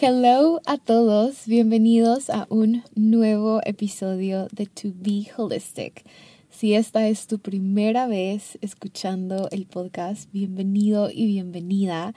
[0.00, 6.04] Hello a todos, bienvenidos a un nuevo episodio de To Be Holistic.
[6.50, 12.14] Si esta es tu primera vez escuchando el podcast, bienvenido y bienvenida.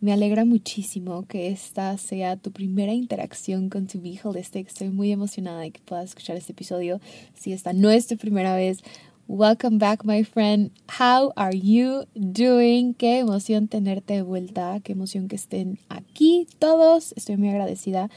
[0.00, 4.68] Me alegra muchísimo que esta sea tu primera interacción con To Be Holistic.
[4.68, 7.00] Estoy muy emocionada de que puedas escuchar este episodio.
[7.32, 8.80] Si esta no es tu primera vez,
[9.28, 10.72] Welcome back, my friend.
[10.98, 12.92] How are you doing?
[12.92, 17.14] Qué emoción tenerte de vuelta, qué emoción que estén aquí todos.
[17.16, 18.10] Estoy muy agradecida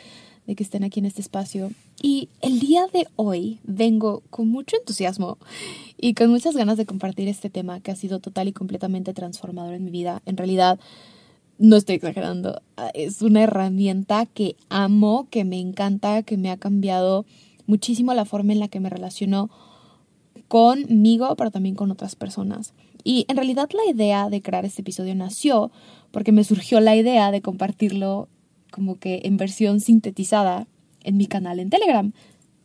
[0.48, 1.72] de que estén aquí en este espacio.
[2.02, 5.38] Y el día de hoy vengo con mucho entusiasmo
[5.96, 9.76] y con muchas ganas de compartir este tema que ha sido total y completamente transformador
[9.76, 10.24] en mi vida.
[10.26, 10.80] En realidad,
[11.60, 12.62] no estoy exagerando.
[12.96, 17.26] Es una herramienta que amo, que me encanta, que me ha cambiado
[17.68, 19.52] muchísimo la forma en la que me relaciono
[20.48, 22.74] conmigo, pero también con otras personas.
[23.04, 25.72] Y en realidad la idea de crear este episodio nació
[26.12, 28.28] porque me surgió la idea de compartirlo
[28.72, 30.68] como que en versión sintetizada
[31.04, 32.12] en mi canal en Telegram.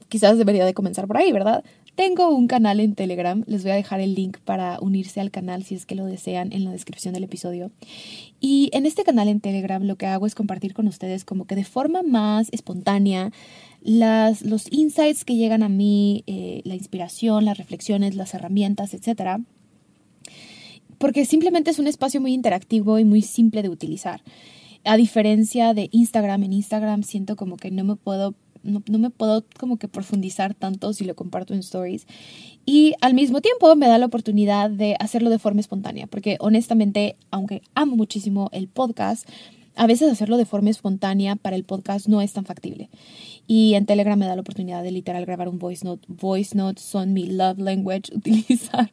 [0.08, 1.62] Quizás debería de comenzar por ahí, ¿verdad?
[2.00, 5.64] Tengo un canal en Telegram, les voy a dejar el link para unirse al canal
[5.64, 7.72] si es que lo desean en la descripción del episodio.
[8.40, 11.56] Y en este canal en Telegram lo que hago es compartir con ustedes como que
[11.56, 13.32] de forma más espontánea
[13.82, 19.42] los insights que llegan a mí, eh, la inspiración, las reflexiones, las herramientas, etc.
[20.96, 24.22] Porque simplemente es un espacio muy interactivo y muy simple de utilizar.
[24.84, 29.10] A diferencia de Instagram, en Instagram siento como que no me puedo no, no, me
[29.10, 32.06] puedo como que profundizar tanto si lo comparto en stories.
[32.66, 37.16] Y al mismo tiempo me da la oportunidad de hacerlo de forma espontánea, porque honestamente,
[37.30, 39.28] aunque amo muchísimo el podcast,
[39.76, 42.90] a veces hacerlo de forma espontánea para el podcast no es tan factible.
[43.46, 46.06] Y en Telegram me da la oportunidad de literal grabar un voice note.
[46.08, 48.10] Voice notes son mi love language.
[48.14, 48.92] Utilizar,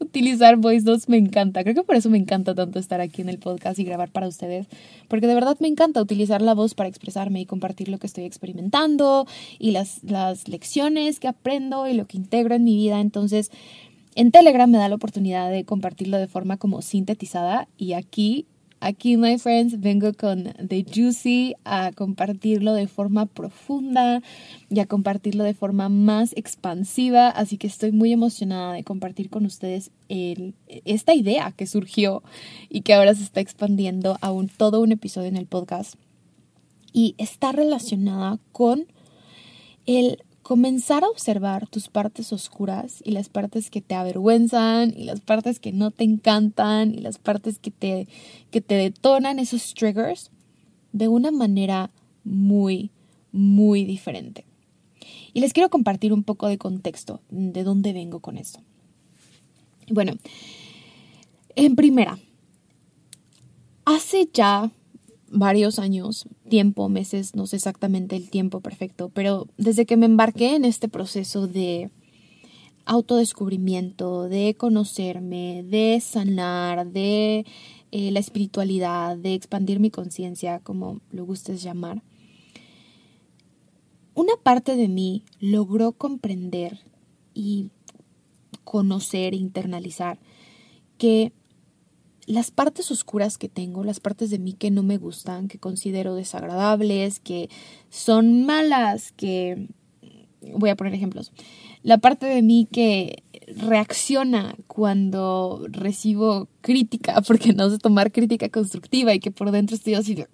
[0.00, 1.62] utilizar voice notes me encanta.
[1.62, 4.28] Creo que por eso me encanta tanto estar aquí en el podcast y grabar para
[4.28, 4.66] ustedes.
[5.08, 8.24] Porque de verdad me encanta utilizar la voz para expresarme y compartir lo que estoy
[8.24, 9.26] experimentando
[9.58, 13.00] y las, las lecciones que aprendo y lo que integro en mi vida.
[13.00, 13.50] Entonces,
[14.14, 18.46] en Telegram me da la oportunidad de compartirlo de forma como sintetizada y aquí
[18.84, 24.22] Aquí, my friends, vengo con The Juicy a compartirlo de forma profunda
[24.70, 27.28] y a compartirlo de forma más expansiva.
[27.28, 32.24] Así que estoy muy emocionada de compartir con ustedes esta idea que surgió
[32.68, 35.94] y que ahora se está expandiendo a un, todo un episodio en el podcast.
[36.92, 38.86] Y está relacionada con
[39.86, 45.22] el comenzar a observar tus partes oscuras y las partes que te avergüenzan y las
[45.22, 48.06] partes que no te encantan y las partes que te,
[48.50, 50.30] que te detonan esos triggers
[50.92, 51.90] de una manera
[52.22, 52.90] muy,
[53.32, 54.44] muy diferente.
[55.32, 58.60] Y les quiero compartir un poco de contexto de dónde vengo con esto.
[59.88, 60.18] Bueno,
[61.56, 62.18] en primera,
[63.86, 64.70] hace ya
[65.32, 70.54] varios años, tiempo, meses, no sé exactamente el tiempo perfecto, pero desde que me embarqué
[70.54, 71.90] en este proceso de
[72.84, 77.46] autodescubrimiento, de conocerme, de sanar, de
[77.90, 82.02] eh, la espiritualidad, de expandir mi conciencia, como lo gustes llamar,
[84.14, 86.80] una parte de mí logró comprender
[87.34, 87.70] y
[88.64, 90.18] conocer, internalizar
[90.98, 91.32] que
[92.26, 96.14] las partes oscuras que tengo, las partes de mí que no me gustan, que considero
[96.14, 97.48] desagradables, que
[97.90, 99.68] son malas, que...
[100.54, 101.30] Voy a poner ejemplos.
[101.84, 103.22] La parte de mí que
[103.56, 109.94] reacciona cuando recibo crítica, porque no sé tomar crítica constructiva y que por dentro estoy
[109.94, 110.28] así de...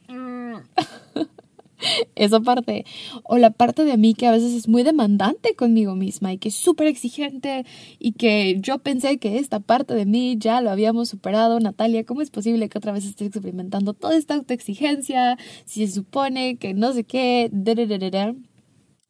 [2.14, 2.84] esa parte.
[3.24, 6.48] O la parte de mí que a veces es muy demandante conmigo misma y que
[6.48, 7.64] es súper exigente
[7.98, 11.60] y que yo pensé que esta parte de mí ya lo habíamos superado.
[11.60, 15.38] Natalia, ¿cómo es posible que otra vez estés experimentando toda esta autoexigencia?
[15.64, 17.50] Si se supone que no sé qué.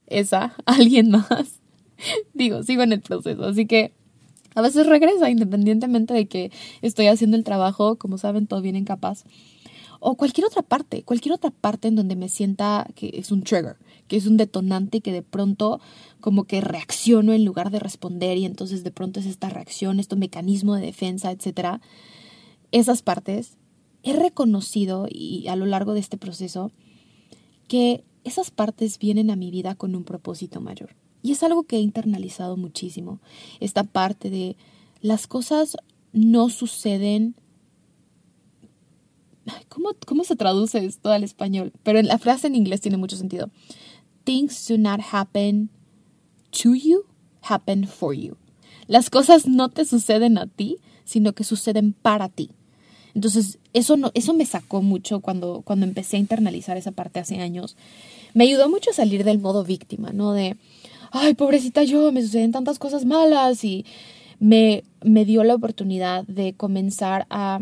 [0.06, 1.60] Esa, alguien más.
[2.34, 3.44] Digo, sigo en el proceso.
[3.44, 3.92] Así que
[4.54, 6.50] a veces regresa independientemente de que
[6.82, 9.24] estoy haciendo el trabajo, como saben, todo bien capaz
[10.00, 13.76] o cualquier otra parte, cualquier otra parte en donde me sienta que es un trigger,
[14.06, 15.80] que es un detonante que de pronto
[16.20, 20.16] como que reacciono en lugar de responder y entonces de pronto es esta reacción, este
[20.16, 21.80] mecanismo de defensa, etcétera.
[22.70, 23.56] Esas partes
[24.02, 26.70] he reconocido y a lo largo de este proceso
[27.66, 30.94] que esas partes vienen a mi vida con un propósito mayor.
[31.22, 33.20] Y es algo que he internalizado muchísimo.
[33.60, 34.56] Esta parte de
[35.00, 35.76] las cosas
[36.12, 37.34] no suceden
[39.68, 41.72] ¿Cómo, ¿Cómo se traduce esto al español?
[41.82, 43.50] Pero la frase en inglés tiene mucho sentido.
[44.24, 45.70] Things do not happen
[46.62, 47.04] to you,
[47.42, 48.36] happen for you.
[48.86, 52.50] Las cosas no te suceden a ti, sino que suceden para ti.
[53.14, 57.40] Entonces, eso, no, eso me sacó mucho cuando, cuando empecé a internalizar esa parte hace
[57.40, 57.76] años.
[58.34, 60.32] Me ayudó mucho a salir del modo víctima, ¿no?
[60.32, 60.56] De,
[61.10, 63.84] ay, pobrecita yo, me suceden tantas cosas malas y
[64.38, 67.60] me, me dio la oportunidad de comenzar a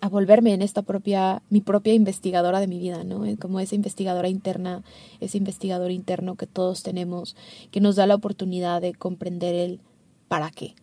[0.00, 3.24] a volverme en esta propia, mi propia investigadora de mi vida, ¿no?
[3.38, 4.82] Como esa investigadora interna,
[5.20, 7.36] ese investigador interno que todos tenemos,
[7.70, 9.80] que nos da la oportunidad de comprender el
[10.28, 10.74] para qué.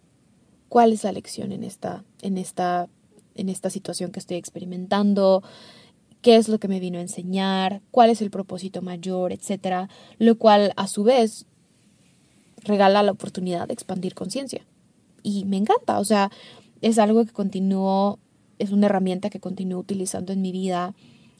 [0.69, 2.89] ¿Cuál es la lección en esta, en esta,
[3.35, 5.43] en esta situación que estoy experimentando?
[6.21, 7.81] ¿Qué es lo que me vino a enseñar?
[7.91, 9.31] ¿Cuál es el propósito mayor?
[9.31, 9.89] Etcétera.
[10.17, 11.45] Lo cual, a su vez,
[12.63, 14.65] regala la oportunidad de expandir conciencia.
[15.21, 16.31] Y me encanta, o sea,
[16.81, 18.19] es algo que continúo
[18.59, 20.93] es una herramienta que continúo utilizando en mi vida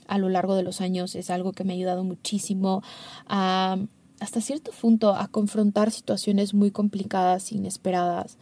[0.08, 1.16] a lo largo de los años.
[1.16, 2.84] Es algo que me ha ayudado muchísimo
[3.28, 3.78] a,
[4.20, 8.38] hasta cierto punto, a confrontar situaciones muy complicadas, inesperadas.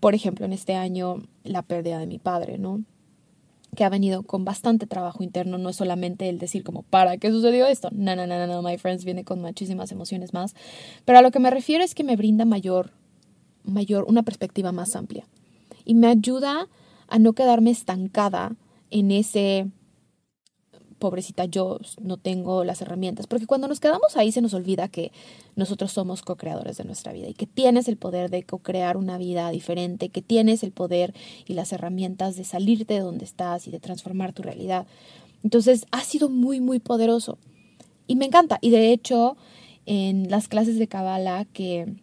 [0.00, 2.82] Por ejemplo, en este año, la pérdida de mi padre, ¿no?
[3.74, 7.30] que ha venido con bastante trabajo interno, no es solamente el decir como, ¿para qué
[7.30, 7.88] sucedió esto?
[7.90, 10.54] No, no, no, no, my friends, viene con muchísimas emociones más.
[11.06, 12.90] Pero a lo que me refiero es que me brinda mayor,
[13.64, 15.26] mayor, una perspectiva más amplia.
[15.86, 16.68] Y me ayuda
[17.18, 18.56] no quedarme estancada
[18.90, 19.68] en ese
[21.02, 25.10] pobrecita yo no tengo las herramientas, porque cuando nos quedamos ahí se nos olvida que
[25.56, 29.50] nosotros somos co-creadores de nuestra vida y que tienes el poder de co-crear una vida
[29.50, 31.12] diferente, que tienes el poder
[31.44, 34.86] y las herramientas de salirte de donde estás y de transformar tu realidad.
[35.42, 37.36] Entonces ha sido muy, muy poderoso
[38.06, 38.58] y me encanta.
[38.60, 39.36] Y de hecho,
[39.86, 41.96] en las clases de Kabbalah que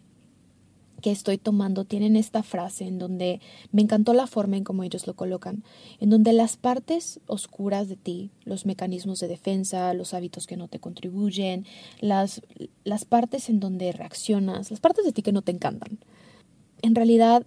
[1.00, 3.40] que estoy tomando tienen esta frase en donde
[3.72, 5.64] me encantó la forma en cómo ellos lo colocan,
[5.98, 10.68] en donde las partes oscuras de ti, los mecanismos de defensa, los hábitos que no
[10.68, 11.66] te contribuyen,
[12.00, 12.42] las,
[12.84, 15.98] las partes en donde reaccionas, las partes de ti que no te encantan,
[16.82, 17.44] en realidad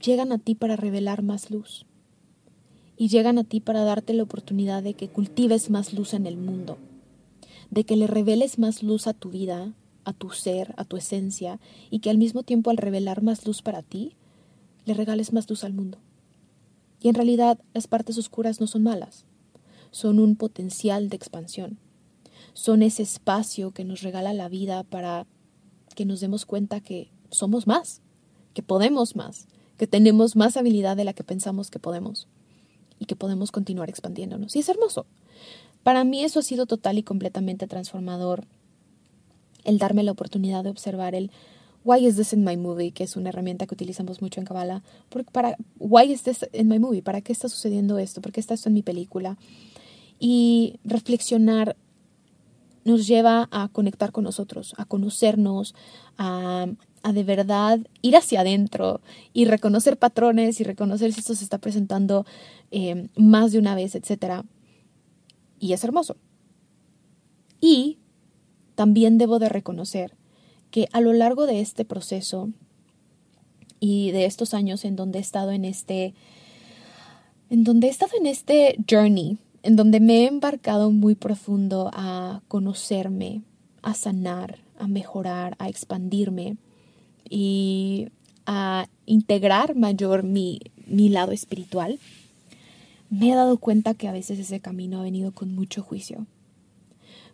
[0.00, 1.86] llegan a ti para revelar más luz
[2.96, 6.36] y llegan a ti para darte la oportunidad de que cultives más luz en el
[6.36, 6.78] mundo,
[7.70, 9.72] de que le reveles más luz a tu vida,
[10.04, 11.60] a tu ser, a tu esencia,
[11.90, 14.16] y que al mismo tiempo al revelar más luz para ti,
[14.84, 15.98] le regales más luz al mundo.
[17.00, 19.24] Y en realidad las partes oscuras no son malas,
[19.90, 21.78] son un potencial de expansión,
[22.52, 25.26] son ese espacio que nos regala la vida para
[25.94, 28.00] que nos demos cuenta que somos más,
[28.54, 32.28] que podemos más, que tenemos más habilidad de la que pensamos que podemos
[32.98, 34.54] y que podemos continuar expandiéndonos.
[34.56, 35.06] Y es hermoso.
[35.82, 38.46] Para mí eso ha sido total y completamente transformador
[39.64, 41.30] el darme la oportunidad de observar el
[41.84, 42.92] Why is this in my movie?
[42.92, 44.82] que es una herramienta que utilizamos mucho en Kabbalah.
[45.32, 47.02] para, Why is this in my movie?
[47.02, 48.22] ¿Para qué está sucediendo esto?
[48.22, 49.36] ¿Por qué está esto en mi película?
[50.18, 51.76] Y reflexionar
[52.84, 55.74] nos lleva a conectar con nosotros, a conocernos,
[56.18, 56.66] a,
[57.12, 59.00] de verdad ir hacia adentro
[59.32, 62.24] y reconocer patrones y reconocer si esto se está presentando
[62.70, 64.44] eh, más de una vez, etc.
[65.58, 66.16] Y es hermoso.
[67.60, 67.98] Y
[68.74, 70.14] también debo de reconocer
[70.70, 72.50] que a lo largo de este proceso
[73.80, 76.14] y de estos años en donde he estado en este
[77.50, 82.42] en donde he estado en este journey, en donde me he embarcado muy profundo a
[82.48, 83.42] conocerme,
[83.82, 86.56] a sanar, a mejorar, a expandirme
[87.28, 88.08] y
[88.46, 91.98] a integrar mayor mi, mi lado espiritual,
[93.10, 96.26] me he dado cuenta que a veces ese camino ha venido con mucho juicio,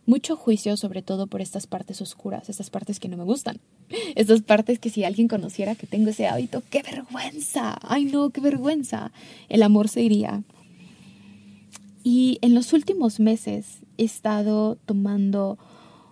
[0.05, 3.59] mucho juicio, sobre todo por estas partes oscuras, estas partes que no me gustan,
[4.15, 8.41] estas partes que si alguien conociera que tengo ese hábito, qué vergüenza, ay no, qué
[8.41, 9.11] vergüenza,
[9.49, 10.43] el amor se iría.
[12.03, 15.59] Y en los últimos meses he estado tomando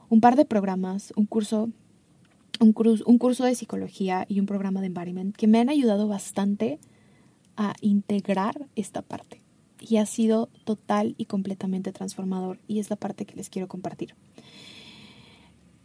[0.09, 1.69] un par de programas, un curso,
[2.59, 6.79] un, un curso de psicología y un programa de embodiment que me han ayudado bastante
[7.57, 9.41] a integrar esta parte.
[9.79, 14.15] Y ha sido total y completamente transformador y es la parte que les quiero compartir.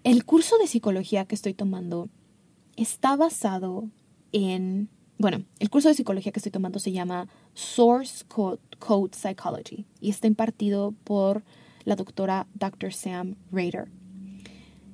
[0.03, 2.09] El curso de psicología que estoy tomando
[2.77, 3.89] está basado
[4.33, 10.11] en, bueno, el curso de psicología que estoy tomando se llama Source Code, Psychology y
[10.11, 11.45] está impartido por
[11.85, 12.93] la doctora Dr.
[12.93, 13.89] Sam Rader.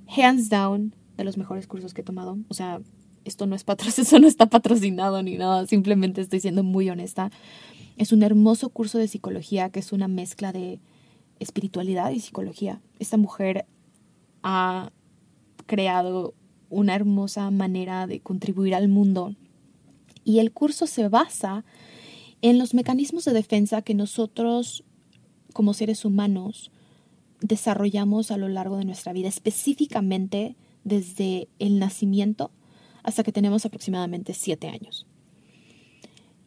[0.07, 2.39] Hands down, de los mejores cursos que he tomado.
[2.49, 2.81] O sea,
[3.25, 3.65] esto no, es
[3.99, 7.31] eso no está patrocinado ni nada, simplemente estoy siendo muy honesta.
[7.97, 10.81] Es un hermoso curso de psicología que es una mezcla de
[11.39, 12.81] espiritualidad y psicología.
[12.99, 13.67] Esta mujer
[14.43, 14.93] ha
[15.67, 16.35] creado
[16.69, 19.35] una hermosa manera de contribuir al mundo.
[20.25, 21.65] Y el curso se basa
[22.43, 24.85] en los mecanismos de defensa que nosotros
[25.53, 26.71] como seres humanos
[27.41, 32.51] desarrollamos a lo largo de nuestra vida, específicamente desde el nacimiento
[33.03, 35.07] hasta que tenemos aproximadamente siete años.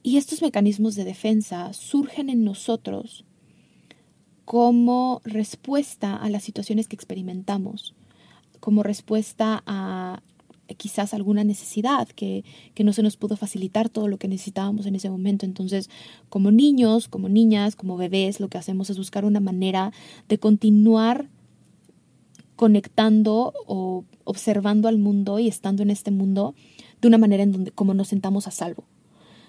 [0.04, 3.26] Y estos mecanismos de defensa surgen en nosotros
[4.46, 7.96] como respuesta a las situaciones que experimentamos
[8.64, 10.22] como respuesta a
[10.78, 14.96] quizás alguna necesidad que, que, no se nos pudo facilitar todo lo que necesitábamos en
[14.96, 15.46] ese momento.
[15.46, 15.90] Entonces,
[16.30, 19.92] como niños, como niñas, como bebés, lo que hacemos es buscar una manera
[20.30, 21.28] de continuar
[22.56, 26.56] conectando o observando al mundo y estando en este mundo
[27.02, 28.86] de una manera en donde como nos sentamos a salvo.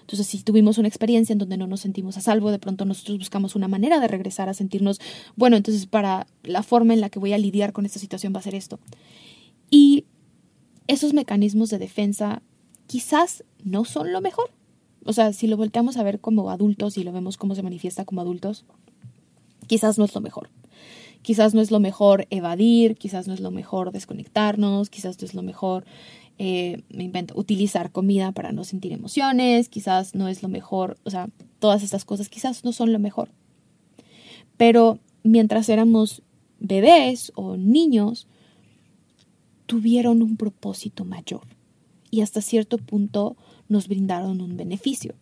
[0.05, 3.17] Entonces, si tuvimos una experiencia en donde no nos sentimos a salvo, de pronto nosotros
[3.17, 5.01] buscamos una manera de regresar a sentirnos,
[5.35, 8.37] bueno, entonces para la forma en la que voy a lidiar con esta situación va
[8.37, 8.79] a ser esto.
[9.71, 10.05] Y
[10.85, 12.43] esos mecanismos de defensa
[12.85, 14.51] quizás no son lo mejor.
[15.05, 18.05] O sea, si lo volteamos a ver como adultos y lo vemos cómo se manifiesta
[18.05, 18.63] como adultos,
[19.65, 20.51] quizás no es lo mejor.
[21.23, 25.33] Quizás no es lo mejor evadir, quizás no es lo mejor desconectarnos, quizás no es
[25.33, 25.83] lo mejor
[26.37, 31.09] eh, me invento, utilizar comida para no sentir emociones, quizás no es lo mejor, o
[31.09, 33.29] sea, todas estas cosas quizás no son lo mejor.
[34.57, 36.21] Pero mientras éramos
[36.59, 38.27] bebés o niños,
[39.65, 41.47] tuvieron un propósito mayor
[42.11, 43.35] y hasta cierto punto
[43.67, 45.15] nos brindaron un beneficio.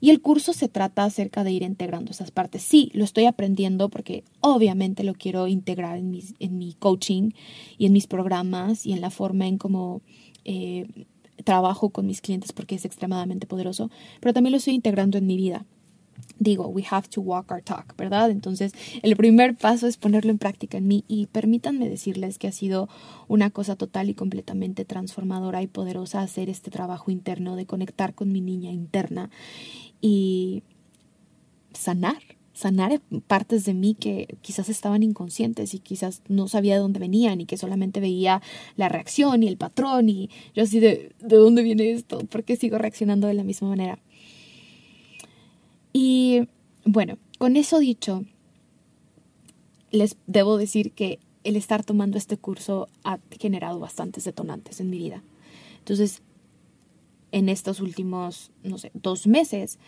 [0.00, 2.62] Y el curso se trata acerca de ir integrando esas partes.
[2.62, 7.30] Sí, lo estoy aprendiendo porque obviamente lo quiero integrar en, en mi coaching
[7.76, 10.02] y en mis programas y en la forma en cómo
[10.44, 11.06] eh,
[11.44, 13.90] trabajo con mis clientes porque es extremadamente poderoso,
[14.20, 15.64] pero también lo estoy integrando en mi vida.
[16.40, 18.30] Digo, we have to walk our talk, ¿verdad?
[18.30, 22.52] Entonces, el primer paso es ponerlo en práctica en mí y permítanme decirles que ha
[22.52, 22.88] sido
[23.28, 28.32] una cosa total y completamente transformadora y poderosa hacer este trabajo interno de conectar con
[28.32, 29.30] mi niña interna
[30.00, 30.62] y
[31.72, 32.22] sanar,
[32.58, 37.40] sanar partes de mí que quizás estaban inconscientes y quizás no sabía de dónde venían
[37.40, 38.42] y que solamente veía
[38.74, 42.18] la reacción y el patrón y yo así de, ¿de dónde viene esto?
[42.18, 44.00] ¿Por qué sigo reaccionando de la misma manera?
[45.92, 46.48] Y
[46.84, 48.24] bueno, con eso dicho,
[49.92, 54.98] les debo decir que el estar tomando este curso ha generado bastantes detonantes en mi
[54.98, 55.22] vida.
[55.78, 56.22] Entonces,
[57.30, 59.78] en estos últimos, no sé, dos meses,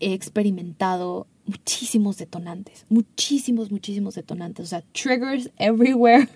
[0.00, 6.28] he experimentado muchísimos detonantes, muchísimos, muchísimos detonantes, o sea, triggers everywhere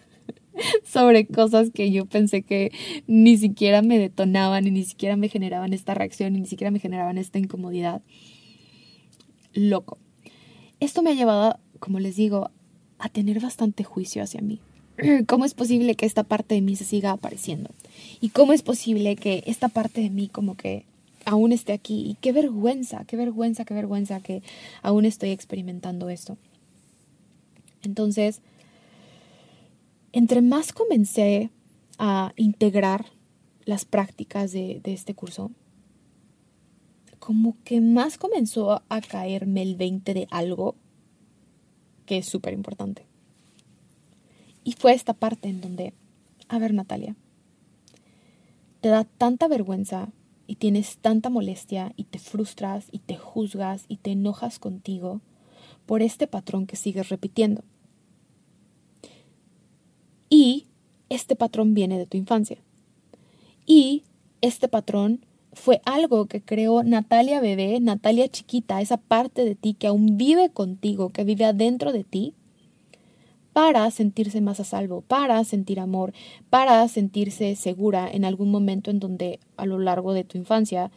[0.85, 2.73] sobre cosas que yo pensé que
[3.07, 6.79] ni siquiera me detonaban y ni siquiera me generaban esta reacción y ni siquiera me
[6.79, 8.03] generaban esta incomodidad.
[9.53, 9.99] Loco.
[10.81, 12.51] Esto me ha llevado, como les digo,
[12.99, 14.61] a tener bastante juicio hacia mí.
[15.27, 17.71] ¿Cómo es posible que esta parte de mí se siga apareciendo?
[18.21, 20.87] ¿Y cómo es posible que esta parte de mí como que
[21.25, 22.11] aún esté aquí.
[22.11, 24.43] Y qué vergüenza, qué vergüenza, qué vergüenza que
[24.83, 26.37] aún estoy experimentando esto.
[27.83, 28.41] Entonces,
[30.13, 31.51] entre más comencé
[31.99, 33.07] a integrar
[33.65, 35.51] las prácticas de, de este curso,
[37.19, 40.75] como que más comenzó a caerme el 20 de algo
[42.07, 43.07] que es súper importante.
[44.65, 45.93] Y fue esta parte en donde,
[46.49, 47.15] a ver Natalia,
[48.81, 50.09] te da tanta vergüenza
[50.53, 55.23] y tienes tanta molestia y te frustras y te juzgas y te enojas contigo
[55.87, 57.65] por este patrón que sigues repitiendo.
[60.29, 60.67] Y
[61.09, 62.59] este patrón viene de tu infancia.
[63.65, 64.05] Y
[64.43, 69.87] este patrón fue algo que creó Natalia bebé, Natalia chiquita, esa parte de ti que
[69.87, 72.35] aún vive contigo, que vive adentro de ti,
[73.53, 76.13] para sentirse más a salvo, para sentir amor,
[76.51, 80.91] para sentirse segura en algún momento en donde a lo largo de tu infancia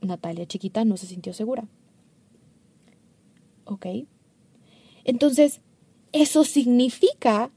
[0.00, 1.66] Natalia chiquita no se sintió segura.
[3.64, 3.86] ¿Ok?
[5.04, 5.60] Entonces,
[6.12, 7.50] eso significa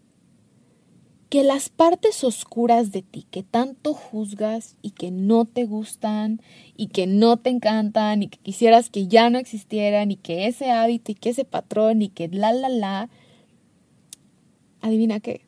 [1.29, 6.41] que las partes oscuras de ti que tanto juzgas y que no te gustan
[6.75, 10.71] y que no te encantan y que quisieras que ya no existieran y que ese
[10.71, 13.09] hábito y que ese patrón y que la la la,
[14.81, 15.41] adivina qué,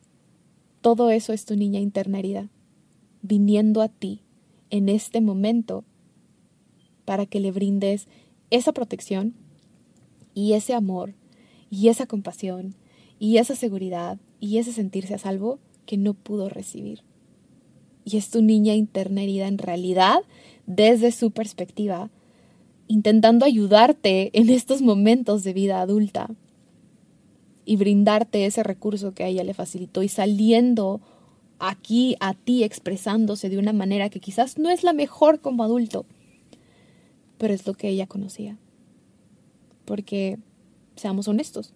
[0.80, 2.50] todo eso es tu niña interna herida,
[3.22, 4.20] viniendo a ti
[4.70, 5.84] en este momento
[7.04, 8.08] para que le brindes
[8.50, 9.34] esa protección
[10.34, 11.14] y ese amor
[11.70, 12.74] y esa compasión
[13.18, 17.00] y esa seguridad y ese sentirse a salvo que no pudo recibir.
[18.04, 20.18] Y es tu niña interna herida en realidad,
[20.66, 22.10] desde su perspectiva,
[22.88, 26.30] intentando ayudarte en estos momentos de vida adulta
[27.64, 31.00] y brindarte ese recurso que a ella le facilitó y saliendo
[31.58, 36.04] aquí a ti expresándose de una manera que quizás no es la mejor como adulto,
[37.38, 38.58] pero es lo que ella conocía.
[39.84, 40.38] Porque,
[40.96, 41.74] seamos honestos,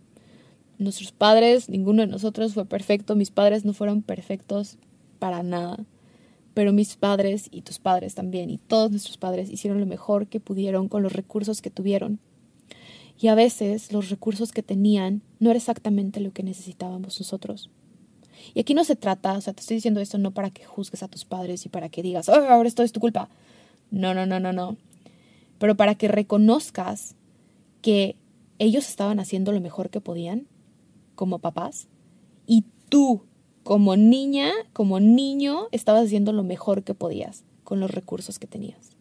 [0.78, 4.78] nuestros padres, ninguno de nosotros fue perfecto, mis padres no fueron perfectos
[5.18, 5.84] para nada,
[6.54, 10.40] pero mis padres y tus padres también, y todos nuestros padres hicieron lo mejor que
[10.40, 12.20] pudieron con los recursos que tuvieron.
[13.20, 17.70] Y a veces los recursos que tenían no era exactamente lo que necesitábamos nosotros.
[18.54, 21.02] Y aquí no se trata, o sea, te estoy diciendo esto no para que juzgues
[21.02, 23.28] a tus padres y para que digas, oh, ahora esto es tu culpa.
[23.90, 24.76] No, no, no, no, no.
[25.58, 27.16] Pero para que reconozcas
[27.82, 28.16] que
[28.58, 30.46] ellos estaban haciendo lo mejor que podían
[31.16, 31.88] como papás
[32.46, 33.22] y tú
[33.64, 38.96] como niña, como niño, estabas haciendo lo mejor que podías con los recursos que tenías.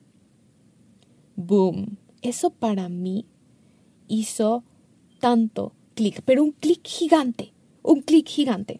[1.36, 1.98] Boom.
[2.22, 3.26] Eso para mí
[4.08, 4.64] hizo
[5.20, 8.80] tanto clic, pero un clic gigante, un clic gigante.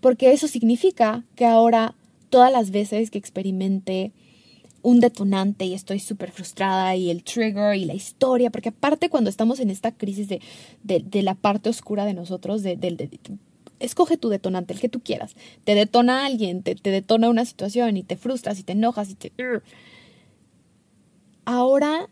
[0.00, 1.94] Porque eso significa que ahora
[2.30, 4.12] todas las veces que experimente
[4.82, 9.28] un detonante y estoy súper frustrada y el trigger y la historia, porque aparte cuando
[9.28, 10.40] estamos en esta crisis de,
[10.82, 12.62] de, la parte oscura de nosotros,
[13.78, 17.96] escoge tu detonante, el que tú quieras, te detona alguien, te, te, detona una situación
[17.96, 19.32] y te frustras y te enojas y te...
[21.44, 22.08] Ahora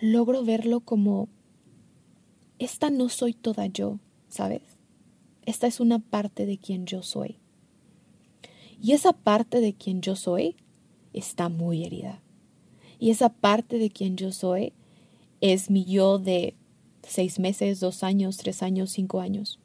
[0.00, 1.28] logro verlo como,
[2.58, 4.62] esta no soy toda yo, ¿sabes?
[5.46, 7.36] Esta es una parte de quien yo soy.
[8.80, 10.56] Y esa parte de quien yo soy
[11.12, 12.20] está muy herida.
[12.98, 14.72] Y esa parte de quien yo soy
[15.40, 16.54] es mi yo de
[17.02, 19.58] seis meses, dos años, tres años, cinco años.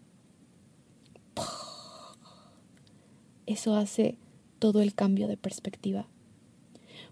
[3.46, 4.18] Eso hace
[4.60, 6.08] todo el cambio de perspectiva.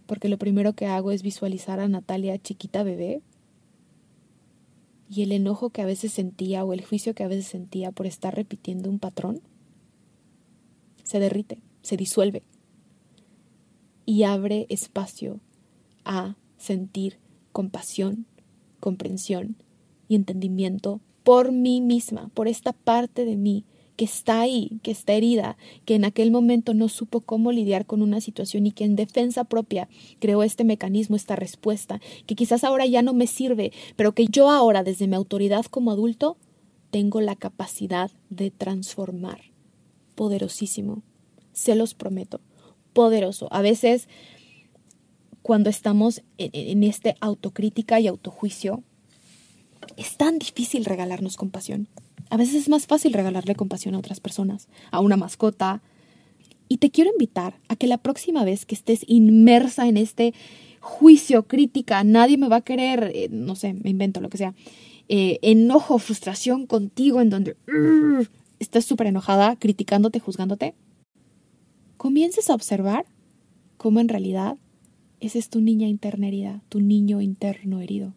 [0.05, 3.21] Porque lo primero que hago es visualizar a Natalia chiquita bebé
[5.09, 8.05] y el enojo que a veces sentía o el juicio que a veces sentía por
[8.05, 9.41] estar repitiendo un patrón
[11.11, 12.41] se derrite, se disuelve
[14.05, 15.41] y abre espacio
[16.05, 17.19] a sentir
[17.51, 18.25] compasión,
[18.79, 19.57] comprensión
[20.07, 23.65] y entendimiento por mí misma, por esta parte de mí
[24.01, 28.01] que está ahí, que está herida, que en aquel momento no supo cómo lidiar con
[28.01, 32.87] una situación y que en defensa propia creó este mecanismo, esta respuesta, que quizás ahora
[32.87, 36.35] ya no me sirve, pero que yo ahora desde mi autoridad como adulto
[36.89, 39.39] tengo la capacidad de transformar.
[40.15, 41.03] Poderosísimo,
[41.53, 42.41] se los prometo
[42.93, 43.49] poderoso.
[43.51, 44.07] A veces,
[45.43, 48.81] cuando estamos en, este autocrítica y autojuicio,
[49.95, 51.87] es tan difícil regalarnos compasión.
[52.31, 55.81] A veces es más fácil regalarle compasión a otras personas, a una mascota.
[56.69, 60.33] Y te quiero invitar a que la próxima vez que estés inmersa en este
[60.79, 64.55] juicio, crítica, nadie me va a querer, eh, no sé, me invento lo que sea,
[65.09, 67.57] eh, enojo, frustración contigo, en donde
[68.59, 70.73] estás súper enojada, criticándote, juzgándote,
[71.97, 73.05] comiences a observar
[73.75, 74.57] cómo en realidad
[75.19, 78.13] esa es tu niña interna herida, tu niño interno herido.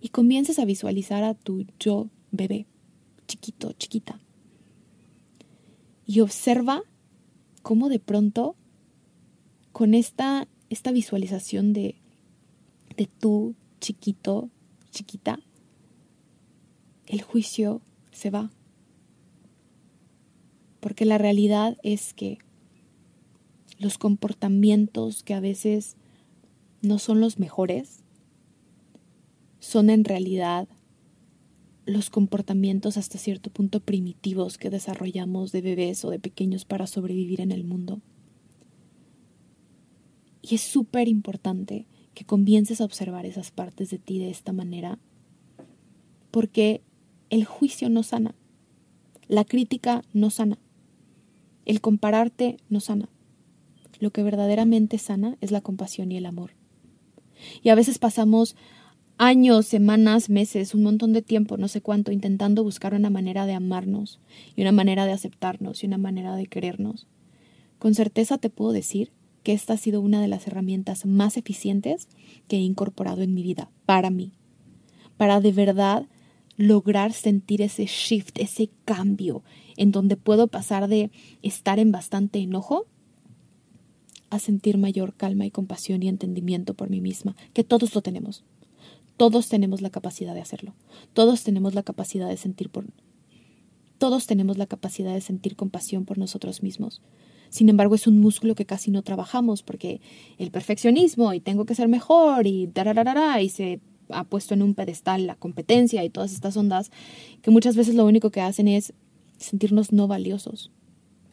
[0.00, 2.66] Y comiences a visualizar a tu yo bebé,
[3.26, 4.20] chiquito, chiquita.
[6.06, 6.82] Y observa
[7.62, 8.56] cómo de pronto,
[9.72, 11.96] con esta, esta visualización de,
[12.96, 14.50] de tu chiquito,
[14.90, 15.38] chiquita,
[17.06, 18.50] el juicio se va.
[20.80, 22.38] Porque la realidad es que
[23.78, 25.96] los comportamientos que a veces
[26.82, 28.02] no son los mejores
[29.60, 30.68] son en realidad
[31.88, 37.40] los comportamientos hasta cierto punto primitivos que desarrollamos de bebés o de pequeños para sobrevivir
[37.40, 38.02] en el mundo.
[40.42, 44.98] Y es súper importante que comiences a observar esas partes de ti de esta manera,
[46.30, 46.82] porque
[47.30, 48.34] el juicio no sana,
[49.26, 50.58] la crítica no sana.
[51.64, 53.08] El compararte no sana.
[53.98, 56.52] Lo que verdaderamente sana es la compasión y el amor.
[57.62, 58.56] Y a veces pasamos
[59.18, 63.52] años, semanas, meses, un montón de tiempo, no sé cuánto, intentando buscar una manera de
[63.52, 64.20] amarnos
[64.56, 67.06] y una manera de aceptarnos y una manera de querernos.
[67.78, 69.10] Con certeza te puedo decir
[69.42, 72.08] que esta ha sido una de las herramientas más eficientes
[72.46, 74.32] que he incorporado en mi vida, para mí,
[75.16, 76.06] para de verdad
[76.56, 79.42] lograr sentir ese shift, ese cambio,
[79.76, 81.10] en donde puedo pasar de
[81.42, 82.86] estar en bastante enojo
[84.30, 88.44] a sentir mayor calma y compasión y entendimiento por mí misma, que todos lo tenemos.
[89.18, 90.74] Todos tenemos la capacidad de hacerlo.
[91.12, 92.86] Todos tenemos la capacidad de sentir por
[93.98, 97.02] todos tenemos la capacidad de sentir compasión por nosotros mismos.
[97.50, 100.00] Sin embargo, es un músculo que casi no trabajamos porque
[100.38, 102.70] el perfeccionismo y tengo que ser mejor y
[103.40, 106.90] y se ha puesto en un pedestal la competencia y todas estas ondas
[107.42, 108.92] que muchas veces lo único que hacen es
[109.36, 110.70] sentirnos no valiosos.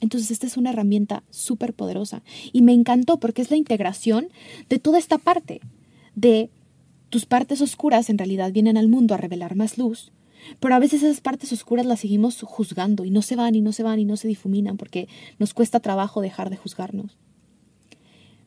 [0.01, 4.29] Entonces esta es una herramienta súper poderosa y me encantó porque es la integración
[4.69, 5.61] de toda esta parte,
[6.15, 6.49] de
[7.15, 10.11] tus partes oscuras en realidad vienen al mundo a revelar más luz,
[10.59, 13.71] pero a veces esas partes oscuras las seguimos juzgando y no se van y no
[13.71, 15.07] se van y no se difuminan porque
[15.39, 17.17] nos cuesta trabajo dejar de juzgarnos.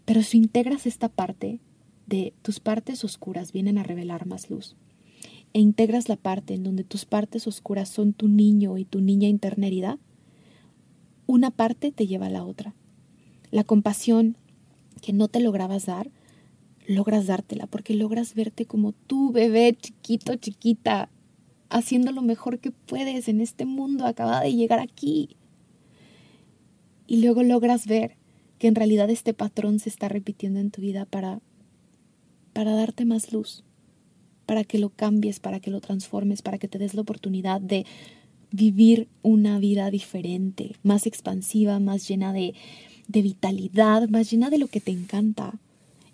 [0.05, 1.61] Pero si integras esta parte
[2.05, 4.77] de tus partes oscuras vienen a revelar más luz
[5.55, 9.29] e integras la parte en donde tus partes oscuras son tu niño y tu niña
[9.29, 9.99] interna herida,
[11.27, 12.75] una parte te lleva a la otra.
[13.51, 14.37] La compasión
[15.01, 16.11] que no te lograbas dar,
[16.89, 21.11] logras dártela porque logras verte como tu bebé chiquito, chiquita,
[21.69, 25.37] haciendo lo mejor que puedes en este mundo, acaba de llegar aquí.
[27.07, 28.17] Y luego logras ver
[28.59, 31.41] que en realidad este patrón se está repitiendo en tu vida para
[32.55, 33.63] para darte más luz,
[34.45, 37.87] para que lo cambies, para que lo transformes, para que te des la oportunidad de
[38.51, 42.55] vivir una vida diferente, más expansiva, más llena de,
[43.07, 45.61] de vitalidad, más llena de lo que te encanta,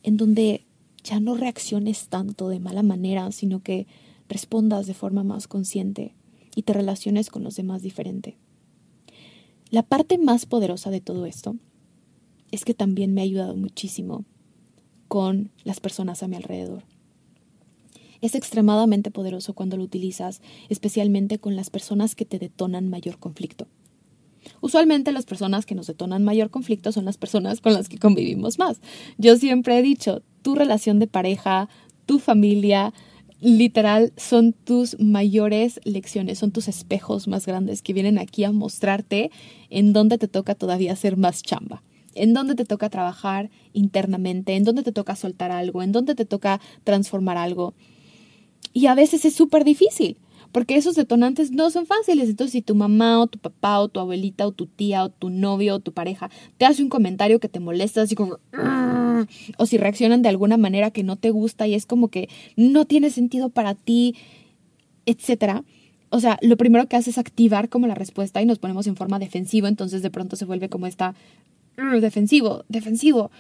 [0.05, 0.65] en donde
[1.03, 3.89] ya no reacciones tanto de mala manera, sino que
[4.29, 6.15] respondas de forma más consciente
[6.55, 8.37] y te relaciones con los demás diferente.
[9.71, 11.57] La parte más poderosa de todo esto
[12.53, 14.25] es que también me ha ayudado muchísimo
[15.09, 16.85] con las personas a mi alrededor.
[18.21, 23.67] Es extremadamente poderoso cuando lo utilizas, especialmente con las personas que te detonan mayor conflicto.
[24.61, 28.59] Usualmente las personas que nos detonan mayor conflicto son las personas con las que convivimos
[28.59, 28.81] más.
[29.19, 31.69] Yo siempre he dicho, tu relación de pareja,
[32.07, 32.93] tu familia,
[33.41, 39.31] literal son tus mayores lecciones, son tus espejos más grandes que vienen aquí a mostrarte
[39.71, 41.83] en dónde te toca todavía ser más chamba
[42.15, 46.25] en dónde te toca trabajar internamente, en dónde te toca soltar algo, en dónde te
[46.25, 47.75] toca transformar algo.
[48.73, 50.17] Y a veces es súper difícil,
[50.55, 52.31] porque esos detonantes no son fáciles.
[52.31, 55.29] Entonces, si tu mamá o tu papá o tu abuelita o tu tía o tu
[55.29, 58.39] novio o tu pareja te hace un comentario que te molesta, así como...
[59.59, 62.87] o si reaccionan de alguna manera que no te gusta y es como que no
[62.87, 64.17] tiene sentido para ti,
[65.05, 65.65] etcétera.
[66.09, 68.97] O sea, lo primero que hace es activar como la respuesta y nos ponemos en
[68.97, 71.15] forma defensiva, entonces de pronto se vuelve como esta
[71.77, 73.31] Mm, defensivo, defensivo.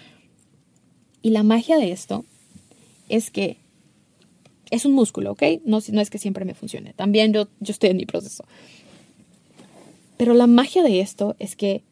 [1.23, 2.25] Y la magia de esto
[3.09, 3.57] es que
[4.71, 5.43] es un músculo, ¿ok?
[5.65, 6.93] No, no es que siempre me funcione.
[6.95, 8.45] También yo, yo estoy en mi proceso.
[10.17, 11.83] Pero la magia de esto es que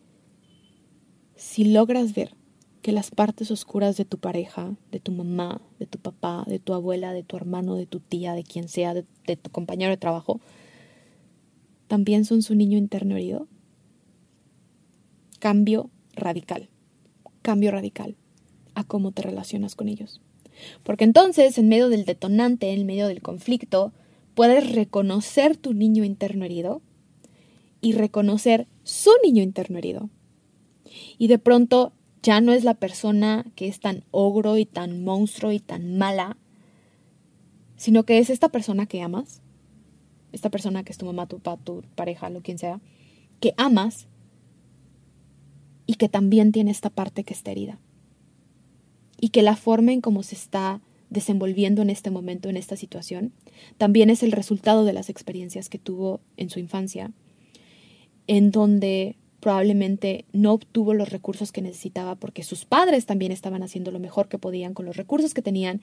[1.37, 2.35] si logras ver
[2.83, 6.75] que las partes oscuras de tu pareja, de tu mamá, de tu papá, de tu
[6.75, 9.97] abuela, de tu hermano, de tu tía, de quien sea, de, de tu compañero de
[9.97, 10.41] trabajo,
[11.87, 13.47] también son su niño interno herido,
[15.39, 16.69] cambio radical,
[17.43, 18.17] cambio radical
[18.75, 20.21] a cómo te relacionas con ellos.
[20.83, 23.93] Porque entonces, en medio del detonante, en medio del conflicto,
[24.35, 26.83] puedes reconocer tu niño interno herido
[27.81, 30.09] y reconocer su niño interno herido.
[31.19, 35.53] Y de pronto ya no es la persona que es tan ogro y tan monstruo
[35.53, 36.37] y tan mala,
[37.77, 39.43] sino que es esta persona que amas,
[40.31, 42.81] esta persona que es tu mamá, tu papá, tu pareja, lo quien sea,
[43.41, 44.07] que amas
[45.87, 47.79] y que también tiene esta parte que está herida.
[49.25, 53.33] Y que la forma en cómo se está desenvolviendo en este momento, en esta situación,
[53.79, 57.13] también es el resultado de las experiencias que tuvo en su infancia,
[58.27, 63.93] en donde probablemente no obtuvo los recursos que necesitaba porque sus padres también estaban haciendo
[63.93, 65.83] lo mejor que podían con los recursos que tenían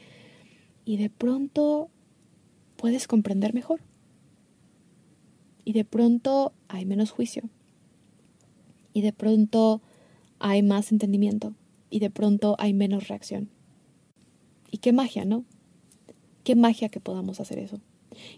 [0.84, 1.90] y de pronto
[2.76, 3.80] puedes comprender mejor.
[5.64, 7.44] Y de pronto hay menos juicio.
[8.92, 9.82] Y de pronto
[10.40, 11.54] hay más entendimiento
[11.90, 13.50] y de pronto hay menos reacción.
[14.72, 15.46] Y qué magia, ¿no?
[16.44, 17.80] Qué magia que podamos hacer eso.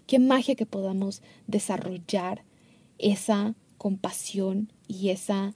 [0.08, 2.44] Qué magia que podamos desarrollar
[2.98, 5.54] esa compasión y esa,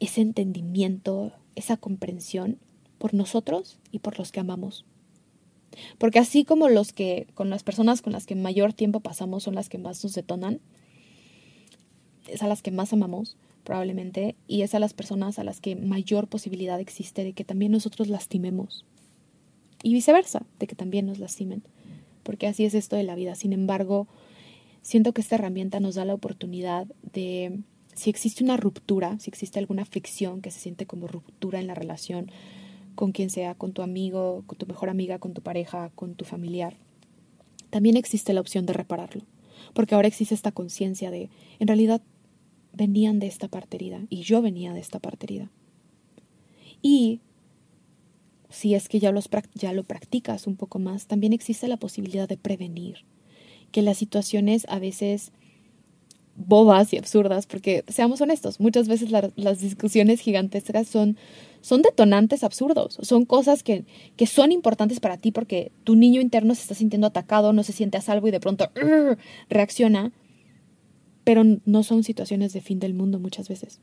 [0.00, 2.58] ese entendimiento, esa comprensión
[2.98, 4.84] por nosotros y por los que amamos.
[5.98, 9.54] Porque así como los que, con las personas con las que mayor tiempo pasamos son
[9.54, 10.60] las que más nos detonan,
[12.28, 15.74] es a las que más amamos, probablemente, y es a las personas a las que
[15.74, 18.84] mayor posibilidad existe de que también nosotros lastimemos.
[19.82, 21.62] Y viceversa, de que también nos lastimen.
[22.22, 23.34] Porque así es esto de la vida.
[23.34, 24.06] Sin embargo,
[24.82, 27.60] siento que esta herramienta nos da la oportunidad de,
[27.94, 31.74] si existe una ruptura, si existe alguna fricción que se siente como ruptura en la
[31.74, 32.30] relación,
[32.94, 36.24] con quien sea, con tu amigo, con tu mejor amiga, con tu pareja, con tu
[36.24, 36.76] familiar,
[37.70, 39.22] también existe la opción de repararlo.
[39.72, 42.02] Porque ahora existe esta conciencia de, en realidad,
[42.74, 45.50] venían de esta parte herida y yo venía de esta parte herida.
[46.82, 47.20] Y
[48.50, 52.28] si es que ya, los, ya lo practicas un poco más, también existe la posibilidad
[52.28, 53.04] de prevenir
[53.72, 55.32] que las situaciones a veces
[56.36, 61.16] bobas y absurdas, porque seamos honestos, muchas veces las discusiones gigantescas son,
[61.60, 63.84] son detonantes absurdos, son cosas que,
[64.16, 67.72] que, son importantes para ti porque tu niño interno se está sintiendo atacado, no se
[67.72, 68.70] siente a salvo y de pronto
[69.48, 70.12] reacciona,
[71.24, 73.80] pero no son situaciones de fin del mundo muchas veces.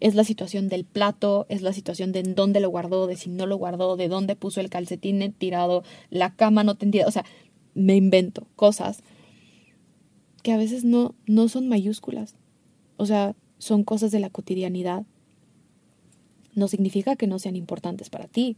[0.00, 3.30] Es la situación del plato, es la situación de en dónde lo guardó, de si
[3.30, 7.24] no lo guardó, de dónde puso el calcetín tirado, la cama no tendida, o sea,
[7.74, 9.02] me invento cosas
[10.42, 12.36] que a veces no, no son mayúsculas.
[12.96, 15.04] O sea, son cosas de la cotidianidad.
[16.54, 18.56] No significa que no sean importantes para ti,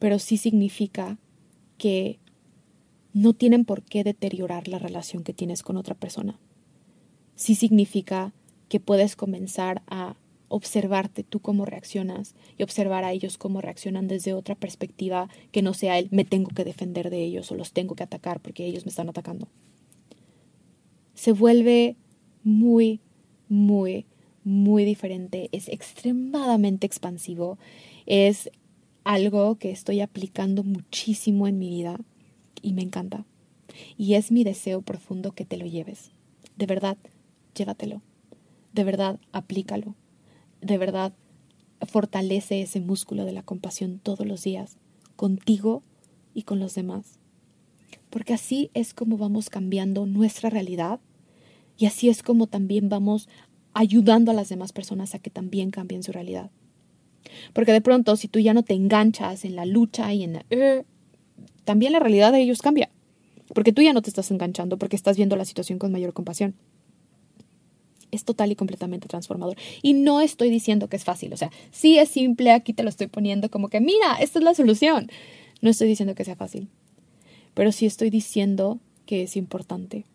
[0.00, 1.18] pero sí significa
[1.78, 2.18] que
[3.12, 6.38] no tienen por qué deteriorar la relación que tienes con otra persona.
[7.34, 8.32] Sí significa
[8.68, 10.16] que puedes comenzar a
[10.48, 15.72] observarte tú cómo reaccionas y observar a ellos cómo reaccionan desde otra perspectiva que no
[15.72, 18.84] sea el me tengo que defender de ellos o los tengo que atacar porque ellos
[18.84, 19.48] me están atacando
[21.14, 21.96] se vuelve
[22.42, 23.00] muy,
[23.48, 24.06] muy,
[24.44, 25.48] muy diferente.
[25.52, 27.58] Es extremadamente expansivo.
[28.06, 28.50] Es
[29.04, 32.00] algo que estoy aplicando muchísimo en mi vida
[32.62, 33.24] y me encanta.
[33.96, 36.12] Y es mi deseo profundo que te lo lleves.
[36.56, 36.96] De verdad,
[37.54, 38.02] llévatelo.
[38.72, 39.94] De verdad, aplícalo.
[40.60, 41.12] De verdad,
[41.86, 44.78] fortalece ese músculo de la compasión todos los días,
[45.16, 45.82] contigo
[46.34, 47.18] y con los demás.
[48.10, 51.00] Porque así es como vamos cambiando nuestra realidad
[51.78, 53.28] y así es como también vamos
[53.74, 56.50] ayudando a las demás personas a que también cambien su realidad.
[57.52, 60.44] Porque de pronto, si tú ya no te enganchas en la lucha y en la...
[61.64, 62.90] También la realidad de ellos cambia.
[63.54, 66.54] Porque tú ya no te estás enganchando, porque estás viendo la situación con mayor compasión.
[68.10, 69.56] Es total y completamente transformador.
[69.82, 71.32] Y no estoy diciendo que es fácil.
[71.32, 74.44] O sea, sí es simple, aquí te lo estoy poniendo como que, mira, esta es
[74.44, 75.10] la solución.
[75.60, 76.68] No estoy diciendo que sea fácil.
[77.54, 80.06] Pero sí estoy diciendo que es importante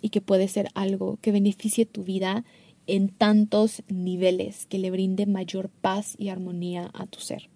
[0.00, 2.44] y que puede ser algo que beneficie tu vida
[2.86, 7.48] en tantos niveles, que le brinde mayor paz y armonía a tu ser.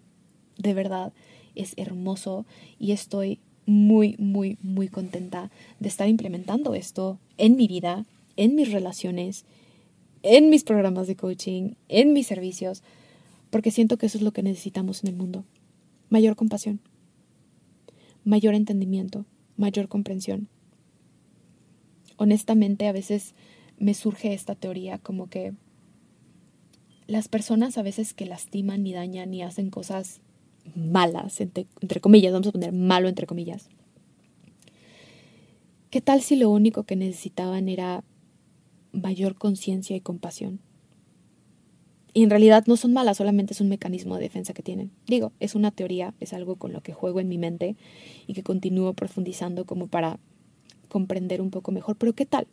[0.57, 1.13] De verdad,
[1.57, 2.47] es hermoso
[2.79, 8.73] y estoy muy, muy, muy contenta de estar implementando esto en mi vida, en mis
[8.73, 9.45] relaciones,
[10.23, 12.83] en mis programas de coaching, en mis servicios,
[13.51, 15.45] porque siento que eso es lo que necesitamos en el mundo.
[16.09, 16.81] Mayor compasión,
[18.25, 19.25] mayor entendimiento,
[19.57, 20.49] mayor comprensión,
[22.17, 23.35] honestamente a veces
[23.79, 25.53] me surge esta teoría como que
[27.07, 30.21] las personas a veces que lastiman y dañan y hacen cosas
[30.75, 31.67] malas, entre,
[32.01, 33.69] comillas, vamos a poner malo entre comillas.
[35.91, 38.05] ¿Qué tal si lo único que necesitaban era
[38.93, 40.61] mayor conciencia y compasión?
[42.13, 44.91] Y en realidad no son malas, solamente es un mecanismo de defensa que tienen.
[45.07, 47.77] Digo, es una teoría, es algo con lo que juego en mi mente
[48.27, 50.19] y que continúo profundizando como para
[50.89, 51.97] comprender un poco mejor.
[51.97, 52.47] Pero ¿qué tal?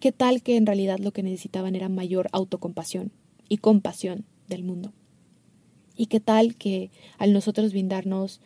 [0.00, 3.10] ¿Qué tal que en realidad lo que necesitaban era mayor autocompasión
[3.48, 4.92] y compasión del mundo?
[5.98, 8.40] ¿Y qué tal que al nosotros brindarnos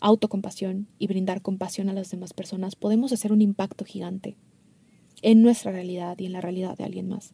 [0.00, 4.36] autocompasión y brindar compasión a las demás personas, podemos hacer un impacto gigante
[5.22, 7.32] en nuestra realidad y en la realidad de alguien más?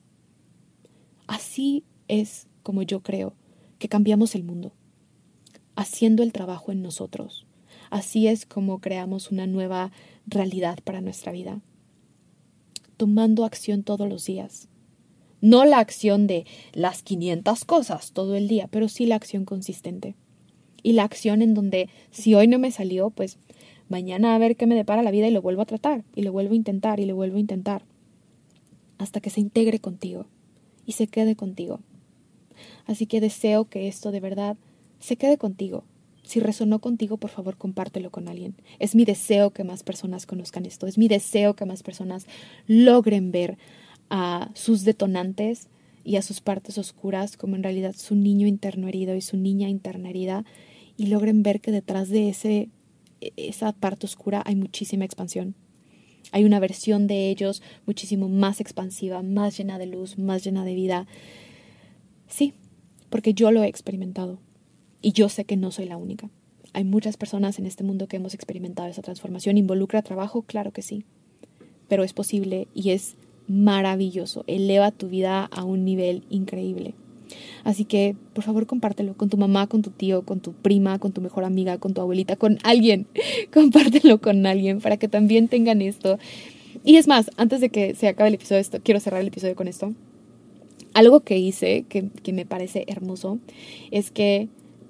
[1.27, 3.35] Así es como yo creo
[3.79, 4.73] que cambiamos el mundo,
[5.75, 7.47] haciendo el trabajo en nosotros.
[7.89, 9.91] Así es como creamos una nueva
[10.27, 11.63] realidad para nuestra vida.
[12.99, 14.69] Tomando acción todos los días.
[15.47, 20.17] No la acción de las 500 cosas todo el día, pero sí la acción consistente.
[20.83, 23.39] Y la acción en donde si hoy no me salió, pues
[23.89, 26.33] mañana a ver qué me depara la vida y lo vuelvo a tratar, y lo
[26.33, 27.85] vuelvo a intentar, y lo vuelvo a intentar.
[28.99, 30.27] Hasta que se integre contigo
[30.85, 31.79] y se quede contigo.
[32.85, 34.57] Así que deseo que esto de verdad
[34.99, 35.85] se quede contigo,
[36.25, 38.57] si resonó contigo, por favor, compártelo con alguien.
[38.81, 40.89] Es mi deseo que más personas conozcan esto.
[40.89, 42.27] Es mi deseo que más personas
[42.67, 43.59] logren ver
[44.11, 45.69] a sus detonantes
[46.05, 49.69] y a sus partes oscuras como en realidad su niño interno herido y su niña
[49.69, 50.45] interna herida
[50.97, 52.71] y logren ver que detrás de ese
[53.21, 55.55] e, esa parte oscura hay muchísima expansión.
[56.33, 60.75] Hay una versión de ellos muchísimo más expansiva, más llena de luz, más llena de
[60.75, 61.07] vida.
[62.29, 62.55] Sí,
[63.11, 64.39] porque yo lo he experimentado
[65.03, 66.31] y yo sé que no soy la única.
[66.73, 69.57] Hay muchas personas en este mundo que hemos experimentado esa transformación.
[69.57, 70.43] ¿Involucra trabajo?
[70.43, 71.05] Claro que sí.
[71.89, 73.17] Pero es posible y es
[73.49, 74.45] maravilloso.
[74.47, 76.95] Eleva tu vida a un nivel increíble.
[77.65, 81.13] Así que, por favor, compártelo con tu mamá, con tu tío, con tu prima, con
[81.13, 83.07] tu mejor amiga, con tu abuelita, con alguien.
[83.53, 86.19] compártelo con alguien para que también tengan esto.
[86.85, 89.57] Y es más, antes de que se acabe el episodio, esto, quiero cerrar el episodio
[89.57, 89.93] con esto.
[90.95, 93.39] Algo que hice que, que me parece hermoso
[93.91, 94.49] es que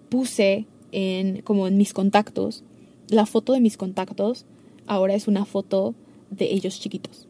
[0.08, 2.62] puse en, como en mis contactos,
[3.08, 4.44] la foto de mis contactos
[4.86, 5.94] ahora es una foto
[6.30, 7.25] de ellos chiquitos.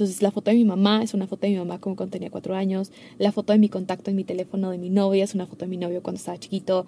[0.00, 2.30] Entonces la foto de mi mamá es una foto de mi mamá como cuando tenía
[2.30, 5.46] cuatro años, la foto de mi contacto en mi teléfono de mi novia es una
[5.46, 6.86] foto de mi novio cuando estaba chiquito.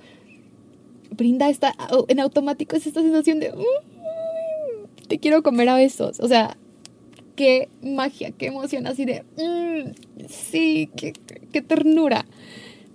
[1.10, 1.74] Brinda esta,
[2.08, 3.52] en automático es esta sensación de,
[5.08, 6.20] te quiero comer a besos.
[6.20, 6.56] O sea,
[7.36, 9.90] qué magia, qué emoción así de, mm,
[10.26, 11.12] sí, qué,
[11.52, 12.24] qué ternura.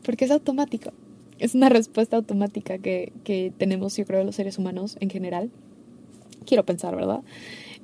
[0.01, 0.93] Porque es automático.
[1.37, 5.51] Es una respuesta automática que, que tenemos, yo creo, los seres humanos en general.
[6.47, 7.21] Quiero pensar, ¿verdad?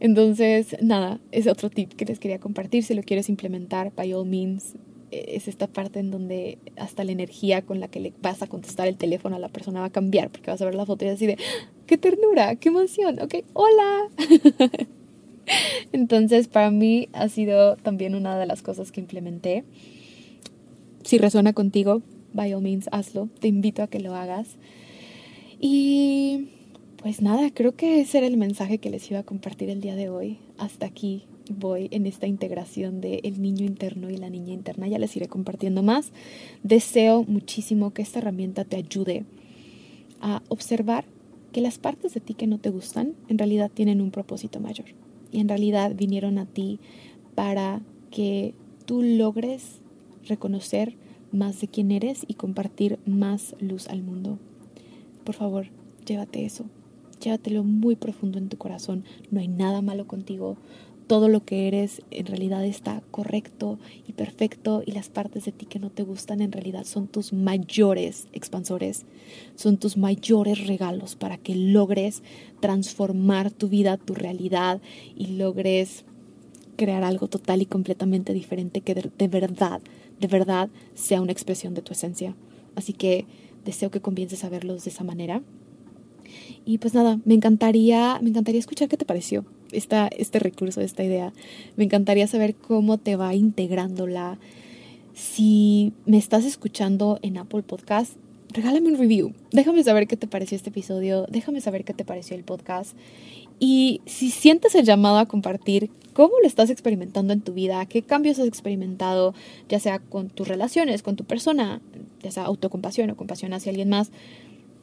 [0.04, 2.84] Entonces, nada, es otro tip que les quería compartir.
[2.84, 4.76] Si lo quieres implementar, by all means,
[5.12, 8.48] e, es esta parte en donde hasta la energía con la que le vas a
[8.48, 11.06] contestar el teléfono a la persona va a cambiar, porque vas a ver la foto
[11.06, 11.70] y así de, ¡Ah!
[11.88, 12.58] ¡qué ternura!
[12.58, 13.18] ¡qué emoción!
[13.22, 14.10] Ok, hola.
[15.94, 19.64] Entonces, para mí ha sido también una de las cosas que implementé.
[21.06, 22.02] Si resuena contigo,
[22.34, 23.30] by all means, hazlo.
[23.40, 24.58] Te invito a que lo hagas.
[25.62, 26.50] Y
[27.04, 29.94] pues nada, creo que ese era el mensaje que les iba a compartir el día
[29.98, 30.38] de hoy.
[30.58, 34.88] Hasta aquí voy en esta integración de el niño interno y la niña interna.
[34.88, 36.14] Ya les iré compartiendo más.
[36.64, 39.26] Deseo muchísimo que esta herramienta te ayude
[40.22, 41.04] a observar
[41.52, 44.88] que las partes de ti que no te gustan en realidad tienen un propósito mayor.
[45.30, 46.80] Y en realidad vinieron a ti
[47.36, 48.54] para que
[48.86, 49.82] tú logres
[50.26, 50.96] reconocer
[51.34, 54.40] más de quién eres y compartir más luz al mundo.
[55.26, 55.68] Por favor,
[56.06, 56.64] llévate eso
[57.24, 59.04] llévatelo muy profundo en tu corazón.
[59.32, 60.58] No hay nada malo contigo.
[61.08, 65.66] Todo lo que eres en realidad está correcto y perfecto y las partes de ti
[65.66, 69.06] que no te gustan en realidad son tus mayores expansores,
[69.56, 72.24] son tus mayores regalos para que logres
[72.62, 74.82] transformar tu vida, tu realidad
[75.16, 76.06] y logres
[76.78, 79.82] crear algo total y completamente diferente que de, de verdad,
[80.22, 82.34] de verdad sea una expresión de tu esencia.
[82.76, 83.26] Así que
[83.66, 85.44] deseo que comiences a verlos de esa manera
[86.66, 91.04] y pues nada, me encantaría, me encantaría escuchar qué te pareció esta, este recurso, esta
[91.04, 91.34] idea.
[91.76, 94.38] Me encantaría saber cómo te va integrándola.
[95.14, 98.14] Si me estás escuchando en Apple Podcast,
[98.50, 99.34] regálame un review.
[99.52, 101.26] Déjame saber qué te pareció este episodio.
[101.30, 102.96] Déjame saber qué te pareció el podcast.
[103.60, 108.02] Y si sientes el llamado a compartir cómo lo estás experimentando en tu vida, qué
[108.02, 109.34] cambios has experimentado,
[109.70, 111.82] ya sea con tus relaciones, con tu persona,
[112.22, 114.12] ya sea autocompasión o compasión hacia alguien más,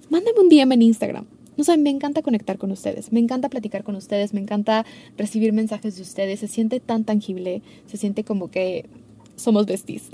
[0.09, 1.27] mándame un DM en Instagram.
[1.57, 4.87] No sé, me encanta conectar con ustedes, me encanta platicar con ustedes, me encanta
[5.17, 8.87] recibir mensajes de ustedes, se siente tan tangible, se siente como que
[9.37, 10.11] somos besties.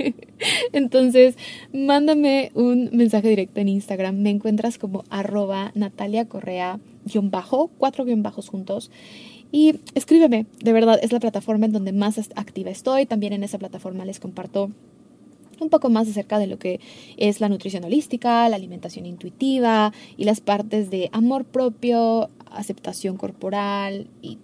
[0.72, 1.36] Entonces,
[1.72, 8.04] mándame un mensaje directo en Instagram, me encuentras como arroba Natalia Correa guion bajo, cuatro
[8.04, 8.90] guion bajos juntos.
[9.50, 13.06] Y escríbeme, de verdad es la plataforma en donde más activa estoy.
[13.06, 14.70] También en esa plataforma les comparto
[15.60, 16.80] un poco más acerca de lo que
[17.16, 24.08] es la nutrición holística, la alimentación intuitiva y las partes de amor propio, aceptación corporal
[24.22, 24.38] y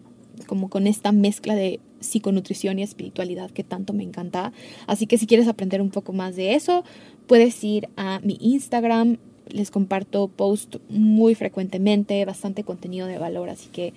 [0.46, 4.52] como con esta mezcla de psiconutrición y espiritualidad que tanto me encanta.
[4.86, 6.84] Así que si quieres aprender un poco más de eso,
[7.26, 9.18] puedes ir a mi Instagram.
[9.48, 13.92] Les comparto post muy frecuentemente, bastante contenido de valor, así que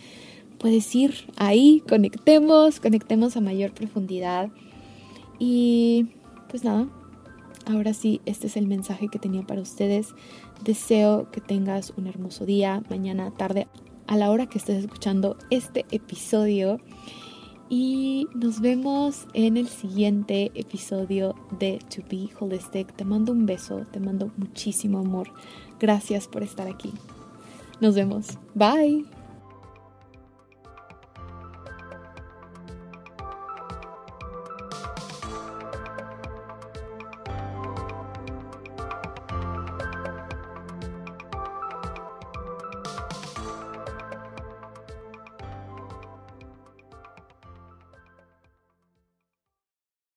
[0.57, 4.49] puedes ir ahí, conectemos, conectemos a mayor profundidad.
[5.39, 6.07] Y
[6.49, 6.87] pues nada,
[7.69, 10.15] Ahora sí, este es el mensaje que tenía para ustedes.
[10.63, 13.67] Deseo que tengas un hermoso día, mañana, tarde,
[14.07, 16.79] a la hora que estés escuchando este episodio.
[17.69, 22.95] Y nos vemos en el siguiente episodio de To Be Holistic.
[22.95, 25.27] Te mando un beso, te mando muchísimo amor.
[25.77, 26.93] Gracias por estar aquí.
[27.81, 28.37] Nos vemos.
[28.55, 29.16] Bye.